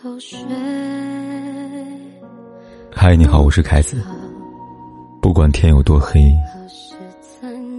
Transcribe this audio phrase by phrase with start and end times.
[0.00, 0.10] 头
[2.92, 3.96] 嗨，你好，我是凯子。
[5.20, 6.32] 不管天有多黑，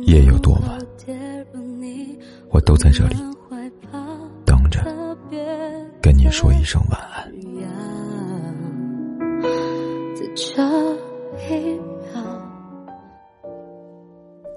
[0.02, 0.79] 夜有多晚，
[2.50, 3.16] 我都在这里
[4.46, 4.82] 等着
[6.02, 7.32] 跟你说一声晚安。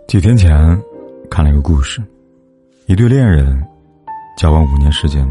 [0.08, 0.80] 几天前
[1.30, 2.02] 看了一个故事，
[2.86, 3.64] 一对恋人
[4.36, 5.24] 交往五年时间，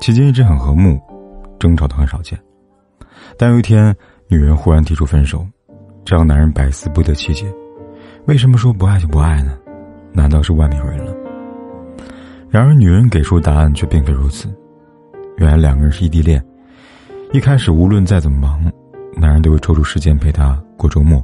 [0.00, 0.96] 期间一直很和睦。
[1.60, 2.36] 争吵的很少见，
[3.38, 3.94] 但有一天，
[4.28, 5.46] 女人忽然提出分手，
[6.06, 7.44] 这让男人百思不得其解：
[8.24, 9.56] 为什么说不爱就不爱呢？
[10.10, 11.14] 难道是外面有人了？
[12.48, 14.48] 然而，女人给出的答案却并非如此。
[15.36, 16.44] 原来，两个人是异地恋。
[17.32, 18.72] 一开始，无论再怎么忙，
[19.16, 21.22] 男人都会抽出时间陪她过周末，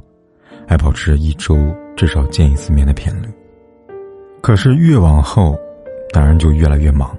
[0.67, 1.57] 还保持着一周
[1.97, 3.27] 至少见一次面的频率。
[4.39, 5.57] 可是，越往后，
[6.13, 7.17] 男人就越来越忙，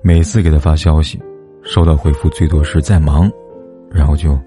[0.00, 1.20] 每次给她发消息。
[1.64, 3.30] 收到回复最多是在忙，
[3.90, 4.38] 然后就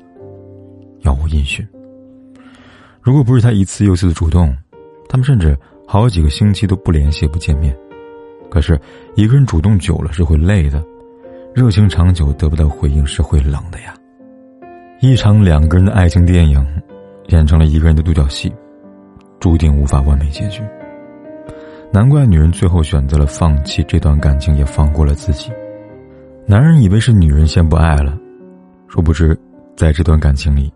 [1.02, 1.67] 杳无音讯。
[3.02, 4.55] 如果不是他一次又一次的主动，
[5.09, 7.75] 他们甚至好几个星期都不联系、不见面。
[8.52, 8.80] 可是，
[9.16, 10.81] 一个人主动久了是会累的，
[11.55, 13.95] 热情长久得不到回应是会冷的呀。
[15.02, 16.66] 一场两个人的爱情电影
[17.27, 18.52] 演成了一个人的独角戏，
[19.39, 20.61] 注定无法完美结局。
[21.92, 25.52] 难怪女人最后选择了放弃这段感情，也放过了自己。
[26.50, 28.17] 男人以为是女人先不爱了，
[28.88, 29.38] 殊不知，
[29.76, 30.72] 在这段感情里，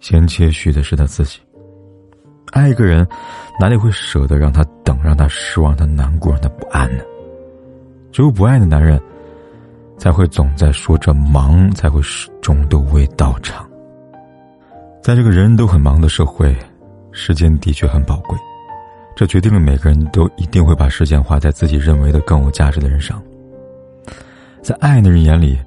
[0.00, 1.38] 先窃取的是他自己。
[2.52, 3.06] 爱一个人，
[3.60, 7.04] 哪里会舍得让他等、让他失望、让他难过、让他不安呢？
[8.10, 8.98] 只有不爱的男人，
[9.98, 13.68] 才会总在说这忙，才会始终都未到场。
[15.02, 16.56] 在这个人人都很忙的社会，
[17.10, 18.38] 时间的确很宝贵，
[19.14, 23.22] 这决定了每个人都一定会把时间花在自己认为的更有价值的人上。
[24.62, 25.58] 在爱的人眼里，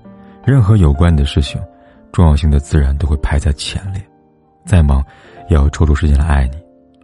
[0.45, 1.61] 任何有关你的事情，
[2.13, 4.01] 重要性的自然都会排在前列。
[4.65, 5.03] 再忙，
[5.49, 6.57] 也要抽出时间来爱你，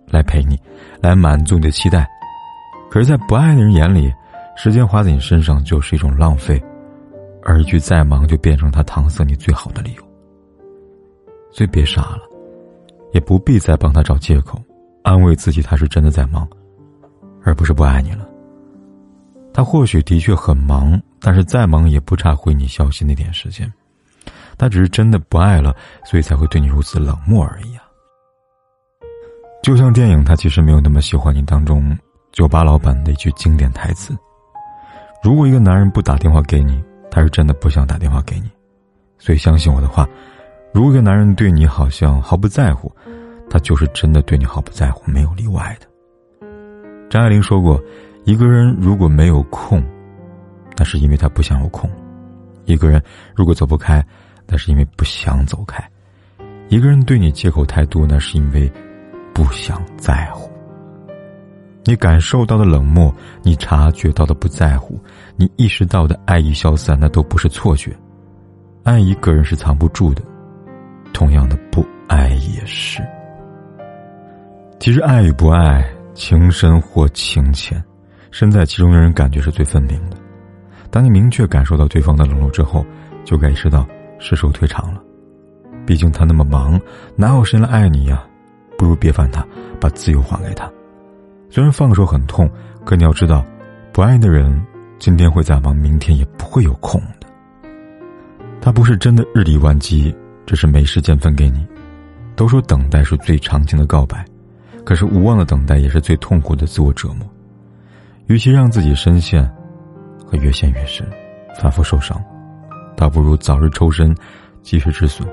[0.09, 0.57] 来陪你，
[1.01, 2.07] 来满足你的期待。
[2.89, 4.11] 可是，在不爱的人眼里，
[4.55, 6.61] 时间花在你身上就是一种浪费，
[7.43, 10.03] 而一句“再忙”就变成他搪塞你最好的理由。
[11.51, 12.21] 所以，别傻了，
[13.11, 14.57] 也不必再帮他找借口，
[15.03, 16.47] 安慰自己他是真的在忙，
[17.43, 18.25] 而不是不爱你了。
[19.53, 20.97] 他或许的确很忙。
[21.21, 23.71] 但是再忙也不差回你消息那点时间，
[24.57, 25.73] 他只是真的不爱了，
[26.03, 27.83] 所以才会对你如此冷漠而已啊！
[29.61, 31.95] 就像电影《他其实没有那么喜欢你》当中
[32.31, 34.17] 酒吧老板的一句经典台词
[35.23, 38.49] ：“如果一个男人不打电话给你，他是真的不想打电话给你。”
[39.19, 40.07] 所以相信我的话，
[40.73, 42.91] 如果一个男人对你好像毫不在乎，
[43.47, 45.85] 他就是真的对你毫不在乎，没有例外的。
[47.11, 47.79] 张爱玲说过
[48.25, 49.79] ：“一个人如果没有空。”
[50.81, 51.87] 那是因为他不想有空。
[52.65, 52.99] 一个人
[53.35, 54.03] 如果走不开，
[54.47, 55.79] 那是因为不想走开。
[56.69, 58.67] 一个人对你借口太多，那是因为
[59.31, 60.49] 不想在乎。
[61.83, 64.99] 你感受到的冷漠，你察觉到的不在乎，
[65.35, 67.95] 你意识到的爱意消散，那都不是错觉。
[68.83, 70.23] 爱一个人是藏不住的，
[71.13, 73.03] 同样的，不爱也是。
[74.79, 77.79] 其实，爱与不爱，情深或情浅，
[78.31, 80.17] 身在其中的人感觉是最分明的。
[80.91, 82.85] 当你明确感受到对方的冷落之后，
[83.23, 83.87] 就该意识到
[84.19, 85.01] 时时退场了。
[85.87, 86.79] 毕竟他那么忙，
[87.15, 88.23] 哪有时间来爱你呀？
[88.77, 89.45] 不如别烦他，
[89.79, 90.69] 把自由还给他。
[91.49, 92.49] 虽然放手很痛，
[92.85, 93.45] 可你要知道，
[93.93, 94.53] 不爱的人，
[94.99, 97.27] 今天会再忙，明天也不会有空的。
[98.59, 100.13] 他不是真的日理万机，
[100.45, 101.65] 只是没时间分给你。
[102.35, 104.25] 都说等待是最长情的告白，
[104.83, 107.19] 可是无望的等待也是最痛苦的自我折磨。
[108.27, 109.47] 与其让自己深陷。
[110.31, 111.05] 会越陷越深，
[111.59, 112.17] 反复受伤，
[112.95, 114.15] 倒不如早日抽身，
[114.61, 115.27] 及时止损。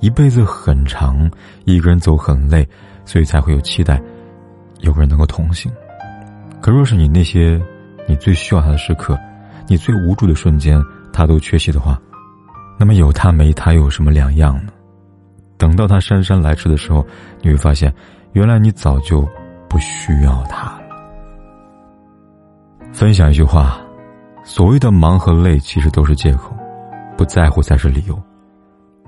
[0.00, 1.30] 一辈子很长，
[1.66, 2.66] 一个人走很累，
[3.04, 4.00] 所以才会有期待，
[4.80, 5.70] 有个人能够同行。
[6.62, 7.60] 可若是你那些
[8.08, 9.16] 你最需要他的时刻，
[9.66, 10.82] 你最无助的瞬间，
[11.12, 12.00] 他都缺席的话，
[12.78, 14.72] 那么有他没他有什么两样呢？
[15.58, 17.06] 等到他姗姗来迟的时候，
[17.42, 17.92] 你会发现，
[18.32, 19.28] 原来你早就
[19.68, 20.82] 不需要他了。
[22.94, 23.78] 分享一句话。
[24.44, 26.52] 所谓的忙和累，其实都是借口。
[27.16, 28.18] 不在乎才是理由，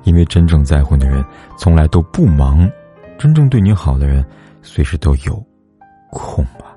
[0.05, 1.25] 因为真正在乎的人
[1.57, 2.69] 从来都不忙。
[3.19, 4.25] 真正对你好的人，
[4.63, 5.43] 随时都有。
[6.13, 6.77] 空吧，